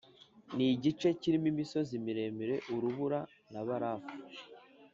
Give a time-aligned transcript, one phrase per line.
[0.55, 3.19] Ni igice kirimo imisozi miremire, urubura
[3.51, 4.13] na barafu